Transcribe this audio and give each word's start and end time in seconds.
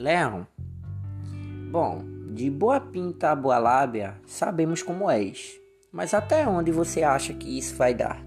Leão. 0.00 0.46
Bom, 1.70 2.02
de 2.32 2.48
boa 2.48 2.80
pinta 2.80 3.32
a 3.32 3.36
boa 3.36 3.58
lábia, 3.58 4.18
sabemos 4.26 4.82
como 4.82 5.10
és. 5.10 5.60
Mas 5.92 6.14
até 6.14 6.48
onde 6.48 6.72
você 6.72 7.02
acha 7.02 7.34
que 7.34 7.58
isso 7.58 7.76
vai 7.76 7.92
dar? 7.92 8.24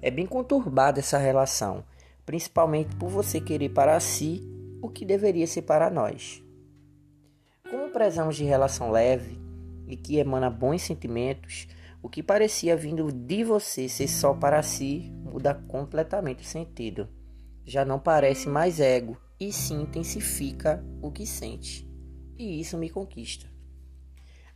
É 0.00 0.10
bem 0.10 0.26
conturbada 0.26 0.98
essa 0.98 1.18
relação, 1.18 1.84
principalmente 2.26 2.96
por 2.96 3.08
você 3.08 3.40
querer 3.40 3.68
para 3.68 4.00
si 4.00 4.42
o 4.82 4.88
que 4.88 5.04
deveria 5.04 5.46
ser 5.46 5.62
para 5.62 5.88
nós. 5.88 6.42
Como 7.70 7.92
prezamos 7.92 8.34
de 8.34 8.42
relação 8.42 8.90
leve 8.90 9.40
e 9.86 9.96
que 9.96 10.16
emana 10.16 10.50
bons 10.50 10.82
sentimentos, 10.82 11.68
o 12.02 12.08
que 12.08 12.24
parecia 12.24 12.76
vindo 12.76 13.12
de 13.12 13.44
você 13.44 13.88
ser 13.88 14.08
só 14.08 14.34
para 14.34 14.60
si 14.64 15.12
muda 15.22 15.54
completamente 15.54 16.42
o 16.42 16.48
sentido. 16.48 17.08
Já 17.64 17.84
não 17.84 18.00
parece 18.00 18.48
mais 18.48 18.80
ego 18.80 19.16
e 19.48 19.52
sim 19.52 19.82
intensifica 19.82 20.84
o 21.02 21.10
que 21.10 21.26
sente. 21.26 21.84
E 22.38 22.60
isso 22.60 22.78
me 22.78 22.88
conquista. 22.88 23.50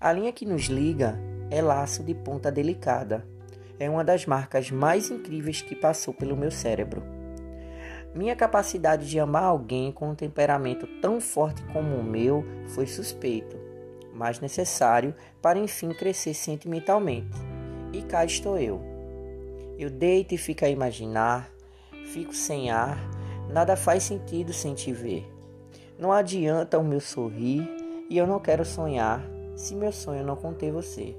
A 0.00 0.12
linha 0.12 0.32
que 0.32 0.46
nos 0.46 0.66
liga 0.66 1.18
é 1.50 1.60
laço 1.60 2.04
de 2.04 2.14
ponta 2.14 2.52
delicada. 2.52 3.26
É 3.80 3.90
uma 3.90 4.04
das 4.04 4.26
marcas 4.26 4.70
mais 4.70 5.10
incríveis 5.10 5.60
que 5.60 5.74
passou 5.74 6.14
pelo 6.14 6.36
meu 6.36 6.52
cérebro. 6.52 7.02
Minha 8.14 8.36
capacidade 8.36 9.10
de 9.10 9.18
amar 9.18 9.42
alguém 9.42 9.90
com 9.90 10.10
um 10.10 10.14
temperamento 10.14 10.86
tão 11.02 11.20
forte 11.20 11.64
como 11.72 11.96
o 11.96 12.04
meu 12.04 12.44
foi 12.68 12.86
suspeito, 12.86 13.56
mas 14.14 14.38
necessário 14.38 15.16
para 15.42 15.58
enfim 15.58 15.88
crescer 15.88 16.32
sentimentalmente. 16.32 17.36
E 17.92 18.02
cá 18.02 18.24
estou 18.24 18.56
eu. 18.56 18.80
Eu 19.76 19.90
deito 19.90 20.32
e 20.32 20.38
fico 20.38 20.64
a 20.64 20.68
imaginar, 20.68 21.50
fico 22.04 22.32
sem 22.32 22.70
ar 22.70 23.15
Nada 23.48 23.76
faz 23.76 24.02
sentido 24.02 24.52
sem 24.52 24.74
te 24.74 24.92
ver. 24.92 25.30
Não 25.98 26.12
adianta 26.12 26.78
o 26.78 26.84
meu 26.84 27.00
sorrir 27.00 27.66
e 28.10 28.18
eu 28.18 28.26
não 28.26 28.40
quero 28.40 28.64
sonhar 28.64 29.22
se 29.54 29.74
meu 29.74 29.92
sonho 29.92 30.24
não 30.24 30.36
conter 30.36 30.72
você. 30.72 31.16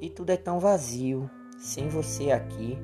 E 0.00 0.08
tudo 0.08 0.30
é 0.30 0.36
tão 0.36 0.60
vazio 0.60 1.28
sem 1.58 1.88
você 1.88 2.30
aqui 2.30 2.78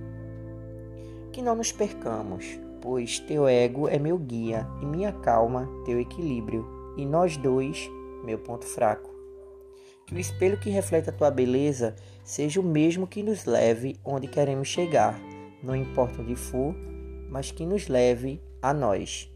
que 1.30 1.40
não 1.40 1.54
nos 1.54 1.72
percamos, 1.72 2.58
pois 2.80 3.18
teu 3.20 3.48
ego 3.48 3.88
é 3.88 3.98
meu 3.98 4.18
guia 4.18 4.66
e 4.82 4.86
minha 4.86 5.12
calma 5.12 5.68
teu 5.84 6.00
equilíbrio 6.00 6.66
e 6.96 7.06
nós 7.06 7.36
dois 7.36 7.90
meu 8.24 8.38
ponto 8.38 8.66
fraco. 8.66 9.10
Que 10.06 10.14
o 10.14 10.18
espelho 10.18 10.58
que 10.58 10.68
reflete 10.68 11.08
a 11.08 11.12
tua 11.12 11.30
beleza 11.30 11.94
seja 12.24 12.60
o 12.60 12.64
mesmo 12.64 13.06
que 13.06 13.22
nos 13.22 13.44
leve 13.44 13.98
onde 14.04 14.26
queremos 14.26 14.68
chegar, 14.68 15.18
não 15.62 15.76
importa 15.76 16.20
onde 16.20 16.34
for 16.34 16.74
mas 17.32 17.50
que 17.50 17.64
nos 17.64 17.88
leve 17.88 18.42
a 18.60 18.74
nós. 18.74 19.31